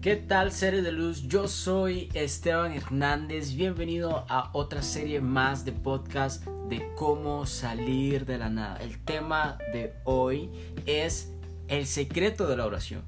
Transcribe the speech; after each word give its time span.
¿Qué 0.00 0.16
tal 0.16 0.50
seres 0.50 0.82
de 0.82 0.92
luz? 0.92 1.28
Yo 1.28 1.46
soy 1.46 2.08
Esteban 2.14 2.72
Hernández, 2.72 3.54
bienvenido 3.54 4.24
a 4.30 4.48
otra 4.54 4.80
serie 4.80 5.20
más 5.20 5.66
de 5.66 5.72
podcast 5.72 6.42
de 6.70 6.90
cómo 6.96 7.44
salir 7.44 8.24
de 8.24 8.38
la 8.38 8.48
nada. 8.48 8.78
El 8.78 8.98
tema 8.98 9.58
de 9.74 9.92
hoy 10.04 10.48
es 10.86 11.34
el 11.68 11.86
secreto 11.86 12.46
de 12.46 12.56
la 12.56 12.64
oración. 12.64 13.02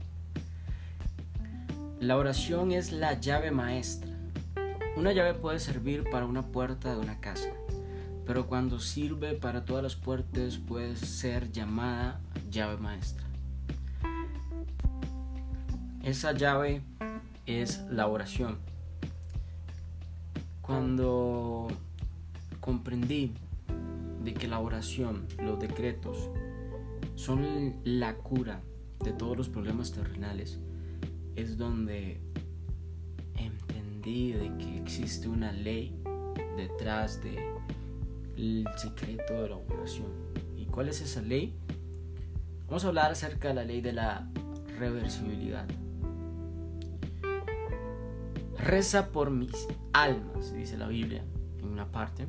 La 1.98 2.18
oración 2.18 2.72
es 2.72 2.92
la 2.92 3.18
llave 3.18 3.50
maestra. 3.52 4.12
Una 4.94 5.12
llave 5.12 5.32
puede 5.32 5.60
servir 5.60 6.04
para 6.10 6.26
una 6.26 6.42
puerta 6.42 6.94
de 6.94 7.00
una 7.00 7.20
casa, 7.20 7.48
pero 8.26 8.48
cuando 8.48 8.78
sirve 8.80 9.32
para 9.32 9.64
todas 9.64 9.82
las 9.82 9.96
puertas 9.96 10.58
puede 10.58 10.96
ser 10.96 11.50
llamada 11.52 12.20
llave 12.50 12.76
maestra. 12.76 13.31
Esa 16.02 16.32
llave 16.32 16.82
es 17.46 17.84
la 17.88 18.08
oración. 18.08 18.58
Cuando 20.60 21.68
comprendí 22.58 23.34
de 24.24 24.34
que 24.34 24.48
la 24.48 24.58
oración, 24.58 25.28
los 25.40 25.60
decretos, 25.60 26.28
son 27.14 27.76
la 27.84 28.14
cura 28.16 28.60
de 29.04 29.12
todos 29.12 29.36
los 29.36 29.48
problemas 29.48 29.92
terrenales, 29.92 30.58
es 31.36 31.56
donde 31.56 32.20
entendí 33.36 34.32
de 34.32 34.56
que 34.58 34.78
existe 34.78 35.28
una 35.28 35.52
ley 35.52 35.96
detrás 36.56 37.20
del 37.22 38.66
secreto 38.76 39.42
de 39.42 39.50
la 39.50 39.56
oración. 39.56 40.08
¿Y 40.56 40.66
cuál 40.66 40.88
es 40.88 41.00
esa 41.00 41.22
ley? 41.22 41.54
Vamos 42.66 42.84
a 42.84 42.88
hablar 42.88 43.12
acerca 43.12 43.48
de 43.48 43.54
la 43.54 43.64
ley 43.64 43.80
de 43.80 43.92
la 43.92 44.28
reversibilidad. 44.78 45.66
Reza 48.62 49.10
por 49.10 49.32
mis 49.32 49.66
almas, 49.92 50.54
dice 50.54 50.78
la 50.78 50.86
Biblia 50.86 51.24
en 51.58 51.66
una 51.66 51.90
parte. 51.90 52.28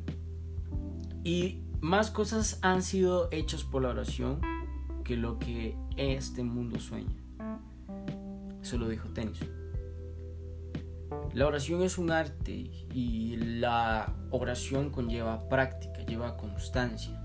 Y 1.22 1.62
más 1.80 2.10
cosas 2.10 2.58
han 2.60 2.82
sido 2.82 3.28
hechas 3.30 3.62
por 3.62 3.82
la 3.82 3.90
oración 3.90 4.40
que 5.04 5.16
lo 5.16 5.38
que 5.38 5.76
este 5.96 6.42
mundo 6.42 6.80
sueña. 6.80 7.14
Eso 8.60 8.78
lo 8.78 8.88
dijo 8.88 9.10
Tenis. 9.10 9.38
La 11.34 11.46
oración 11.46 11.82
es 11.82 11.98
un 11.98 12.10
arte 12.10 12.52
y 12.92 13.36
la 13.36 14.12
oración 14.30 14.90
conlleva 14.90 15.48
práctica, 15.48 16.04
lleva 16.04 16.36
constancia, 16.36 17.16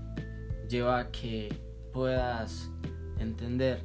lleva 0.68 1.10
que 1.10 1.52
puedas 1.92 2.70
entender 3.18 3.82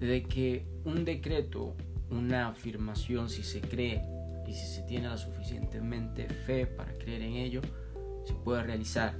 de 0.00 0.22
que 0.22 0.66
un 0.84 1.04
decreto, 1.04 1.76
una 2.08 2.48
afirmación, 2.48 3.28
si 3.28 3.42
se 3.42 3.60
cree 3.60 4.15
y 4.46 4.52
si 4.52 4.66
se 4.66 4.82
tiene 4.82 5.08
la 5.08 5.16
suficientemente 5.16 6.28
fe 6.28 6.66
para 6.66 6.92
creer 6.92 7.22
en 7.22 7.34
ello, 7.34 7.60
se 8.24 8.34
puede 8.34 8.62
realizar. 8.62 9.14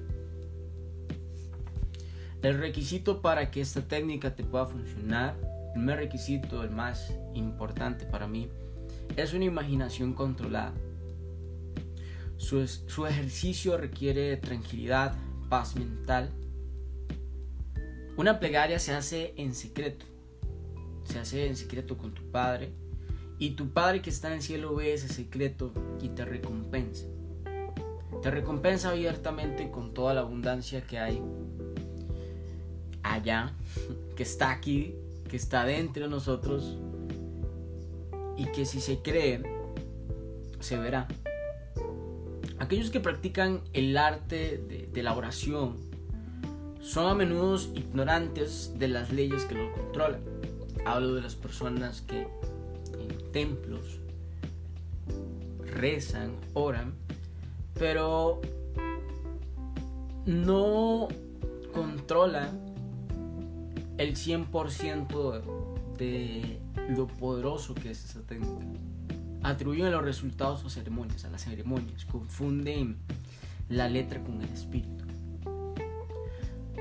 El 2.43 2.59
requisito 2.59 3.23
para 3.23 3.51
que 3.51 3.61
esta 3.61 3.83
técnica 3.83 4.37
te 4.37 4.45
pueda 4.45 4.67
funcionar, 4.67 5.37
el 5.43 5.73
primer 5.73 5.99
requisito, 5.99 6.63
el 6.63 6.71
más 6.71 7.13
importante 7.35 8.07
para 8.07 8.29
mí, 8.29 8.49
es 9.17 9.35
una 9.35 9.45
imaginación 9.47 10.15
controlada. 10.15 10.75
Su, 12.37 12.67
su 12.67 13.07
ejercicio 13.07 13.77
requiere 13.77 14.37
tranquilidad, 14.37 15.17
paz 15.49 15.75
mental. 15.77 16.31
Una 18.17 18.39
plegaria 18.39 18.79
se 18.79 18.93
hace 18.93 19.35
en 19.37 19.55
secreto. 19.55 20.05
Se 21.05 21.19
hace 21.19 21.47
en 21.47 21.57
secreto 21.57 21.97
con 21.97 22.13
tu 22.15 22.31
padre, 22.31 22.73
y 23.39 23.51
tu 23.51 23.71
Padre 23.71 24.01
que 24.01 24.11
está 24.11 24.29
en 24.29 24.35
el 24.35 24.43
cielo 24.43 24.75
ve 24.75 24.95
ese 24.95 25.09
secreto 25.09 25.73
y 26.01 26.09
te 26.09 26.25
recompensa. 26.25 27.07
Te 28.23 28.31
recompensa 28.31 28.91
abiertamente 28.91 29.71
con 29.71 29.93
toda 29.93 30.15
la 30.15 30.23
abundancia 30.23 30.83
que 30.83 30.99
hay 30.99 31.23
allá, 33.03 33.53
que 34.17 34.23
está 34.23 34.51
aquí, 34.51 34.95
que 35.29 35.37
está 35.37 35.65
dentro 35.65 36.05
de 36.05 36.09
nosotros 36.09 36.79
y 38.37 38.47
que 38.47 38.65
si 38.65 38.81
se 38.81 39.01
cree, 39.01 39.43
se 40.61 40.79
verá. 40.79 41.07
Aquellos 42.59 42.91
que 42.91 43.01
practican 43.01 43.61
el 43.75 43.97
arte 43.99 44.59
de, 44.67 44.89
de 44.91 45.03
la 45.03 45.15
oración 45.15 45.77
son 46.81 47.09
a 47.09 47.15
menudo 47.15 47.57
ignorantes 47.75 48.79
de 48.79 48.89
las 48.89 49.13
leyes 49.13 49.45
que 49.45 49.57
lo 49.57 49.73
controlan. 49.73 50.21
Hablo 50.87 51.15
de 51.15 51.21
las 51.23 51.35
personas 51.35 52.01
que 52.01 52.27
templos, 53.37 54.01
rezan, 55.61 56.37
oran, 56.55 56.95
pero 57.79 58.41
no 60.25 61.09
controlan 61.75 62.59
el 63.99 64.17
100% 64.17 65.43
de 65.99 66.61
lo 66.97 67.07
poderoso 67.07 67.75
que 67.75 67.91
es 67.91 68.07
esa 68.07 68.23
técnica. 68.23 68.65
Atribuyen 69.43 69.93
los 69.93 70.03
resultados 70.03 70.65
a 70.65 70.71
ceremonias, 70.71 71.27
a 71.27 71.29
las 71.29 71.45
ceremonias, 71.45 72.07
confunden 72.07 72.97
la 73.69 73.91
letra 73.91 74.23
con 74.23 74.41
el 74.41 74.49
espíritu. 74.49 75.05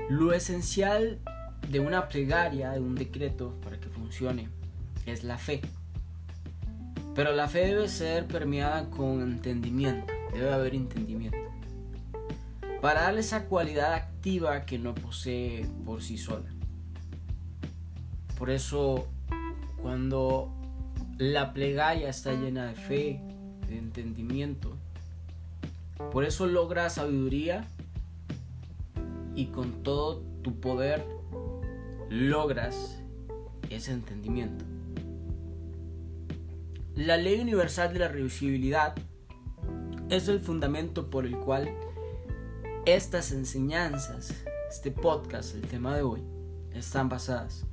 Lo 0.08 0.32
esencial 0.32 1.20
de 1.68 1.80
una 1.80 2.08
plegaria, 2.08 2.70
de 2.70 2.80
un 2.80 2.94
decreto, 2.94 3.52
para 3.62 3.78
que 3.78 3.90
funcione, 3.90 4.48
es 5.04 5.22
la 5.22 5.36
fe. 5.36 5.60
Pero 7.16 7.32
la 7.32 7.48
fe 7.48 7.60
debe 7.60 7.88
ser 7.88 8.26
permeada 8.26 8.90
con 8.90 9.22
entendimiento, 9.22 10.12
debe 10.34 10.52
haber 10.52 10.74
entendimiento. 10.74 11.38
Para 12.82 13.04
darle 13.04 13.20
esa 13.20 13.46
cualidad 13.46 13.94
activa 13.94 14.66
que 14.66 14.78
no 14.78 14.94
posee 14.94 15.66
por 15.86 16.02
sí 16.02 16.18
sola. 16.18 16.44
Por 18.38 18.50
eso, 18.50 19.08
cuando 19.80 20.52
la 21.16 21.54
plegaria 21.54 22.10
está 22.10 22.34
llena 22.34 22.66
de 22.66 22.74
fe, 22.74 23.20
de 23.66 23.78
entendimiento, 23.78 24.76
por 26.12 26.26
eso 26.26 26.46
logra 26.46 26.90
sabiduría 26.90 27.66
y 29.34 29.46
con 29.46 29.82
todo 29.82 30.20
tu 30.42 30.60
poder 30.60 31.02
logras 32.10 33.00
ese 33.70 33.92
entendimiento. 33.92 34.75
La 36.96 37.16
ley 37.18 37.40
universal 37.40 37.92
de 37.92 37.98
la 37.98 38.08
reversibilidad 38.08 38.94
es 40.08 40.28
el 40.28 40.40
fundamento 40.40 41.10
por 41.10 41.26
el 41.26 41.36
cual 41.36 41.68
estas 42.86 43.32
enseñanzas, 43.32 44.32
este 44.70 44.92
podcast, 44.92 45.54
el 45.54 45.60
tema 45.60 45.94
de 45.94 46.00
hoy, 46.00 46.22
están 46.72 47.10
basadas. 47.10 47.66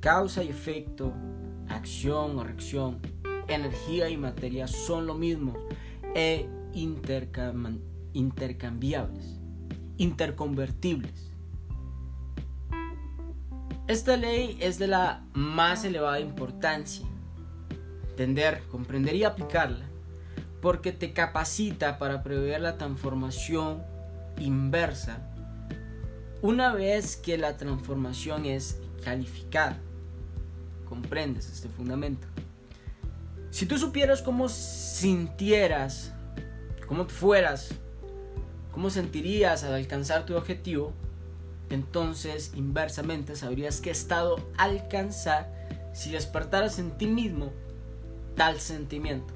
Causa 0.00 0.42
y 0.42 0.48
efecto, 0.48 1.12
acción 1.68 2.36
o 2.40 2.42
reacción, 2.42 2.98
energía 3.46 4.08
y 4.08 4.16
materia 4.16 4.66
son 4.66 5.06
lo 5.06 5.14
mismo 5.14 5.54
e 6.16 6.48
intercambiables, 6.72 9.38
interconvertibles. 9.96 11.30
Esta 13.86 14.16
ley 14.16 14.58
es 14.60 14.80
de 14.80 14.88
la 14.88 15.24
más 15.34 15.84
elevada 15.84 16.18
importancia 16.18 17.06
entender, 18.20 18.62
comprender 18.70 19.14
y 19.16 19.24
aplicarla, 19.24 19.86
porque 20.60 20.92
te 20.92 21.14
capacita 21.14 21.98
para 21.98 22.22
prever 22.22 22.60
la 22.60 22.76
transformación 22.76 23.82
inversa 24.38 25.26
una 26.42 26.74
vez 26.74 27.16
que 27.16 27.38
la 27.38 27.56
transformación 27.56 28.44
es 28.44 28.78
calificada. 29.04 29.78
Comprendes 30.86 31.50
este 31.50 31.68
fundamento. 31.68 32.26
Si 33.50 33.64
tú 33.64 33.78
supieras 33.78 34.20
cómo 34.20 34.48
sintieras, 34.48 36.12
cómo 36.86 37.06
fueras, 37.06 37.70
cómo 38.70 38.90
sentirías 38.90 39.64
al 39.64 39.74
alcanzar 39.74 40.26
tu 40.26 40.36
objetivo, 40.36 40.92
entonces 41.70 42.52
inversamente 42.54 43.34
sabrías 43.34 43.80
qué 43.80 43.90
estado 43.90 44.36
alcanzar 44.58 45.50
si 45.94 46.10
despertaras 46.10 46.78
en 46.78 46.96
ti 46.98 47.06
mismo 47.06 47.52
tal 48.36 48.60
sentimiento. 48.60 49.34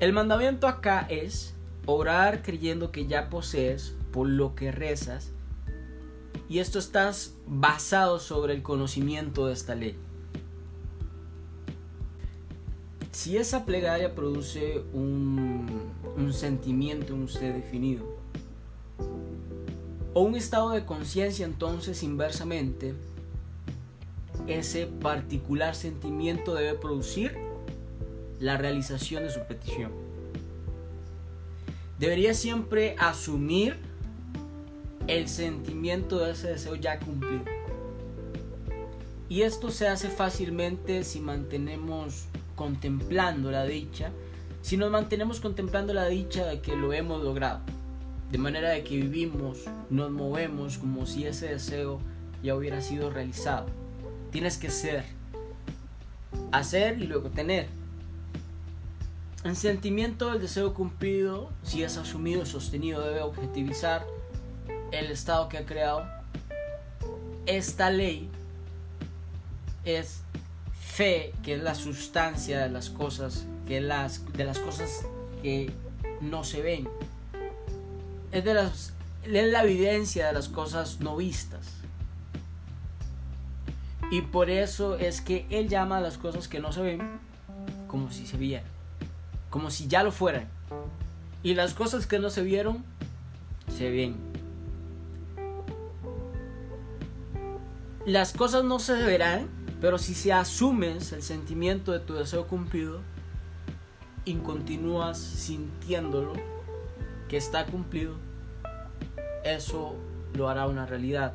El 0.00 0.12
mandamiento 0.12 0.66
acá 0.66 1.06
es 1.08 1.54
orar 1.86 2.42
creyendo 2.42 2.90
que 2.90 3.06
ya 3.06 3.30
posees 3.30 3.94
por 4.12 4.28
lo 4.28 4.54
que 4.54 4.72
rezas 4.72 5.30
y 6.48 6.58
esto 6.58 6.78
estás 6.78 7.34
basado 7.46 8.18
sobre 8.18 8.54
el 8.54 8.62
conocimiento 8.62 9.46
de 9.46 9.54
esta 9.54 9.74
ley. 9.74 9.96
Si 13.12 13.36
esa 13.36 13.64
plegaria 13.64 14.14
produce 14.14 14.82
un, 14.92 15.66
un 16.16 16.32
sentimiento 16.32 17.14
en 17.14 17.22
usted 17.22 17.54
definido 17.54 18.04
o 20.12 20.22
un 20.22 20.34
estado 20.34 20.70
de 20.70 20.84
conciencia, 20.84 21.46
entonces 21.46 22.02
inversamente 22.02 22.94
ese 24.46 24.86
particular 24.86 25.74
sentimiento 25.74 26.54
debe 26.54 26.74
producir 26.78 27.36
la 28.40 28.56
realización 28.56 29.24
de 29.24 29.30
su 29.30 29.40
petición. 29.40 29.92
Debería 31.98 32.34
siempre 32.34 32.96
asumir 32.98 33.76
el 35.06 35.28
sentimiento 35.28 36.18
de 36.18 36.32
ese 36.32 36.48
deseo 36.48 36.74
ya 36.74 36.98
cumplido. 36.98 37.44
Y 39.28 39.42
esto 39.42 39.70
se 39.70 39.88
hace 39.88 40.08
fácilmente 40.08 41.04
si 41.04 41.20
mantenemos 41.20 42.26
contemplando 42.56 43.50
la 43.50 43.64
dicha, 43.64 44.10
si 44.62 44.76
nos 44.76 44.90
mantenemos 44.90 45.40
contemplando 45.40 45.94
la 45.94 46.06
dicha 46.06 46.46
de 46.46 46.60
que 46.60 46.76
lo 46.76 46.92
hemos 46.92 47.22
logrado. 47.22 47.60
De 48.30 48.38
manera 48.38 48.70
de 48.70 48.82
que 48.82 48.96
vivimos, 48.96 49.64
nos 49.90 50.10
movemos 50.10 50.78
como 50.78 51.06
si 51.06 51.26
ese 51.26 51.48
deseo 51.48 52.00
ya 52.42 52.54
hubiera 52.54 52.80
sido 52.80 53.10
realizado. 53.10 53.66
Tienes 54.34 54.58
que 54.58 54.68
ser, 54.68 55.04
hacer 56.50 57.00
y 57.00 57.06
luego 57.06 57.30
tener. 57.30 57.68
El 59.44 59.54
sentimiento 59.54 60.32
del 60.32 60.40
deseo 60.40 60.74
cumplido, 60.74 61.52
si 61.62 61.84
es 61.84 61.96
asumido 61.98 62.42
y 62.42 62.46
sostenido, 62.46 63.00
debe 63.02 63.20
objetivizar 63.20 64.04
el 64.90 65.12
estado 65.12 65.48
que 65.48 65.58
ha 65.58 65.64
creado. 65.64 66.04
Esta 67.46 67.90
ley 67.90 68.28
es 69.84 70.22
fe, 70.80 71.32
que 71.44 71.54
es 71.54 71.62
la 71.62 71.76
sustancia 71.76 72.58
de 72.58 72.70
las 72.70 72.90
cosas, 72.90 73.46
que 73.68 73.80
las, 73.80 74.20
de 74.32 74.44
las 74.46 74.58
cosas 74.58 75.06
que 75.44 75.70
no 76.20 76.42
se 76.42 76.60
ven. 76.60 76.88
Es, 78.32 78.44
de 78.44 78.54
las, 78.54 78.94
es 79.22 79.52
la 79.52 79.62
evidencia 79.62 80.26
de 80.26 80.32
las 80.32 80.48
cosas 80.48 80.98
no 80.98 81.14
vistas. 81.16 81.83
Y 84.10 84.22
por 84.22 84.50
eso 84.50 84.96
es 84.96 85.20
que 85.20 85.46
él 85.50 85.68
llama 85.68 85.98
a 85.98 86.00
las 86.00 86.18
cosas 86.18 86.48
que 86.48 86.60
no 86.60 86.72
se 86.72 86.82
ven 86.82 87.00
como 87.86 88.10
si 88.10 88.26
se 88.26 88.36
vieran, 88.36 88.66
como 89.50 89.70
si 89.70 89.86
ya 89.86 90.02
lo 90.02 90.12
fueran. 90.12 90.48
Y 91.42 91.54
las 91.54 91.74
cosas 91.74 92.06
que 92.06 92.18
no 92.18 92.30
se 92.30 92.42
vieron, 92.42 92.84
se 93.68 93.90
ven. 93.90 94.16
Las 98.06 98.32
cosas 98.32 98.64
no 98.64 98.78
se 98.78 98.94
verán, 98.94 99.48
pero 99.80 99.98
si 99.98 100.14
se 100.14 100.32
asumes 100.32 101.12
el 101.12 101.22
sentimiento 101.22 101.92
de 101.92 102.00
tu 102.00 102.14
deseo 102.14 102.46
cumplido 102.46 103.00
y 104.24 104.34
continúas 104.34 105.18
sintiéndolo, 105.18 106.32
que 107.28 107.36
está 107.36 107.64
cumplido, 107.66 108.16
eso 109.44 109.94
lo 110.34 110.48
hará 110.48 110.66
una 110.66 110.86
realidad, 110.86 111.34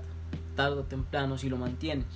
tarde 0.56 0.80
o 0.80 0.83
temprano 0.83 1.38
si 1.38 1.50
lo 1.50 1.57
mantienes. 1.57 2.07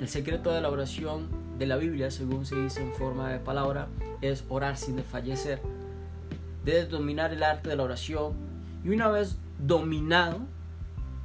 El 0.00 0.08
secreto 0.08 0.52
de 0.52 0.60
la 0.60 0.70
oración 0.70 1.28
de 1.58 1.66
la 1.66 1.76
Biblia, 1.76 2.10
según 2.10 2.46
se 2.46 2.56
dice 2.56 2.82
en 2.82 2.92
forma 2.94 3.30
de 3.30 3.38
palabra, 3.38 3.88
es 4.20 4.44
orar 4.48 4.76
sin 4.76 4.96
desfallecer. 4.96 5.60
Debes 6.64 6.88
dominar 6.88 7.32
el 7.32 7.42
arte 7.42 7.68
de 7.68 7.76
la 7.76 7.84
oración 7.84 8.34
y 8.84 8.88
una 8.88 9.08
vez 9.08 9.36
dominado, 9.58 10.40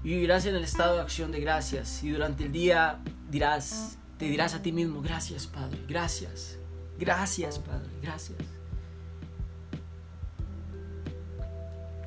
vivirás 0.03 0.45
en 0.45 0.55
el 0.55 0.63
estado 0.63 0.95
de 0.95 1.01
acción 1.01 1.31
de 1.31 1.39
gracias 1.39 2.03
y 2.03 2.11
durante 2.11 2.45
el 2.45 2.51
día 2.51 2.99
dirás, 3.29 3.97
te 4.17 4.25
dirás 4.25 4.53
a 4.53 4.61
ti 4.61 4.71
mismo, 4.71 5.01
gracias 5.01 5.47
Padre, 5.47 5.79
gracias, 5.87 6.57
gracias 6.99 7.57
Padre, 7.57 7.89
gracias. 8.01 8.37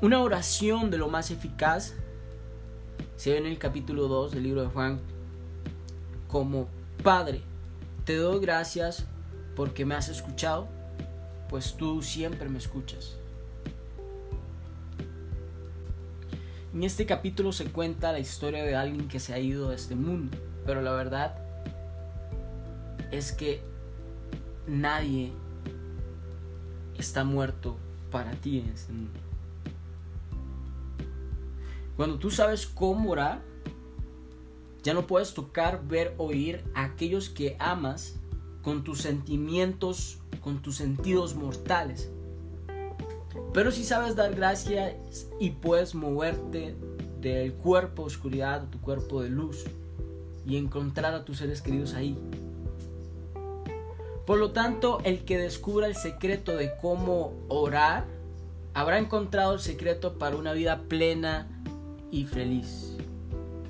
Una 0.01 0.21
oración 0.21 0.91
de 0.91 0.99
lo 0.99 1.09
más 1.09 1.31
eficaz 1.31 1.95
se 3.17 3.31
ve 3.31 3.39
en 3.39 3.47
el 3.47 3.59
capítulo 3.59 4.09
2 4.09 4.33
del 4.33 4.43
libro 4.45 4.63
de 4.63 4.69
Juan 4.69 5.01
como 6.33 6.67
Padre, 7.05 7.43
te 8.07 8.17
doy 8.17 8.41
gracias 8.41 9.05
porque 9.55 9.85
me 9.85 9.95
has 9.95 10.09
escuchado, 10.09 10.67
pues 11.51 11.75
tú 11.75 12.01
siempre 12.01 12.49
me 12.49 12.57
escuchas. 12.57 13.19
En 16.73 16.85
este 16.85 17.05
capítulo 17.05 17.53
se 17.53 17.67
cuenta 17.67 18.13
la 18.13 18.19
historia 18.19 18.65
de 18.65 18.75
alguien 18.75 19.09
que 19.09 19.21
se 19.21 19.35
ha 19.35 19.39
ido 19.39 19.69
de 19.69 19.77
este 19.77 19.95
mundo, 19.95 20.39
pero 20.65 20.81
la 20.81 20.93
verdad 20.93 21.37
es 23.11 23.33
que 23.33 23.61
nadie 24.67 25.33
está 26.97 27.25
muerto 27.25 27.77
para 28.11 28.31
ti 28.31 28.61
en 28.61 28.71
este 28.71 28.91
mundo. 28.91 29.21
Cuando 31.95 32.19
tú 32.19 32.31
sabes 32.31 32.67
cómo 32.67 33.11
orar, 33.11 33.52
ya 34.83 34.95
no 34.95 35.07
puedes 35.07 35.35
tocar, 35.35 35.87
ver, 35.87 36.15
oír 36.19 36.65
a 36.75 36.85
aquellos 36.85 37.29
que 37.29 37.57
amas 37.59 38.17
con 38.63 38.85
tus 38.85 39.01
sentimientos, 39.01 40.19
con 40.41 40.63
tus 40.63 40.77
sentidos 40.77 41.35
mortales. 41.35 42.11
Pero 43.53 43.71
si 43.71 43.85
sabes 43.85 44.17
dar 44.17 44.35
gracias 44.35 44.95
y 45.39 45.51
puedes 45.51 45.95
moverte 45.95 46.75
del 47.21 47.55
cuerpo 47.55 48.03
de 48.03 48.07
oscuridad 48.07 48.63
a 48.63 48.71
tu 48.71 48.81
cuerpo 48.81 49.23
de 49.23 49.31
luz 49.31 49.65
y 50.47 50.57
encontrar 50.57 51.15
a 51.15 51.25
tus 51.25 51.39
seres 51.39 51.63
queridos 51.63 51.95
ahí. 51.95 52.19
Por 54.27 54.39
lo 54.39 54.53
tanto, 54.53 54.99
el 55.05 55.25
que 55.25 55.39
descubra 55.39 55.87
el 55.87 55.97
secreto 55.97 56.57
de 56.57 56.73
cómo 56.81 57.35
orar, 57.49 58.07
habrá 58.75 58.99
encontrado 58.99 59.55
el 59.55 59.61
secreto 59.61 60.19
para 60.19 60.37
una 60.37 60.53
vida 60.53 60.83
plena 60.89 61.49
y 62.11 62.25
feliz. 62.25 62.92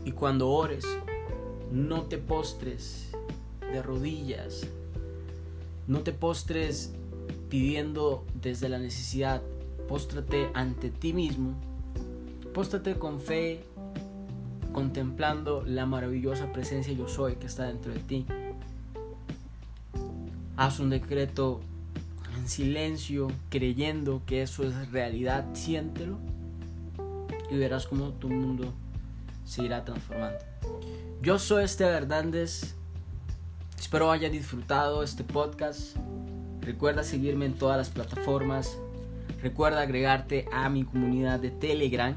Y 0.04 0.12
cuando 0.12 0.50
ores, 0.50 0.84
no 1.70 2.02
te 2.02 2.19
postres 2.19 3.10
de 3.60 3.82
rodillas. 3.82 4.66
No 5.87 6.00
te 6.00 6.12
postres 6.12 6.93
pidiendo 7.49 8.25
desde 8.40 8.69
la 8.69 8.78
necesidad. 8.78 9.43
Póstrate 9.88 10.50
ante 10.54 10.90
ti 10.90 11.12
mismo. 11.12 11.54
Póstrate 12.52 12.99
con 12.99 13.20
fe, 13.20 13.64
contemplando 14.72 15.62
la 15.66 15.87
maravillosa 15.87 16.52
presencia 16.52 16.93
yo 16.93 17.08
soy 17.08 17.37
que 17.37 17.46
está 17.46 17.66
dentro 17.66 17.93
de 17.93 18.00
ti. 18.00 18.26
Haz 20.56 20.81
un 20.81 20.90
decreto 20.90 21.60
en 22.37 22.49
silencio, 22.49 23.28
creyendo 23.49 24.22
que 24.26 24.43
eso 24.43 24.64
es 24.64 24.90
realidad, 24.90 25.46
siéntelo 25.54 26.19
y 27.50 27.56
verás 27.56 27.87
cómo 27.87 28.10
tu 28.10 28.28
mundo 28.28 28.72
se 29.52 29.62
irá 29.62 29.84
transformando. 29.84 30.38
Yo 31.21 31.38
soy 31.38 31.64
Esteban 31.64 31.94
Hernández. 31.94 32.75
Espero 33.78 34.11
hayan 34.11 34.32
disfrutado 34.32 35.02
este 35.02 35.25
podcast. 35.25 35.97
Recuerda 36.62 37.04
seguirme 37.04 37.44
en 37.44 37.54
todas 37.54 37.76
las 37.76 37.90
plataformas. 37.90 38.78
Recuerda 39.42 39.82
agregarte 39.82 40.49
a 40.52 40.71
mi 40.71 40.85
comunidad 40.85 41.38
de 41.38 41.50
Telegram. 41.50 42.16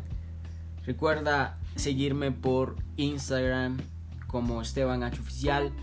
Recuerda 0.86 1.58
seguirme 1.76 2.32
por 2.32 2.78
Instagram 2.96 3.82
como 4.28 4.62
Esteban 4.62 5.04
H. 5.04 5.20
Oficial. 5.20 5.74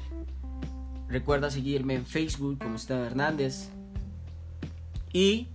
Recuerda 1.08 1.50
seguirme 1.50 1.96
en 1.96 2.06
Facebook 2.06 2.60
como 2.60 2.76
Esteban 2.76 3.04
Hernández. 3.04 3.68
Y 5.12 5.48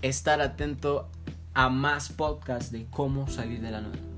estar 0.00 0.40
atento 0.40 1.08
a 1.54 1.68
más 1.70 2.10
podcasts 2.12 2.70
de 2.70 2.86
cómo 2.90 3.28
salir 3.28 3.60
de 3.60 3.72
la 3.72 3.80
noche. 3.80 4.09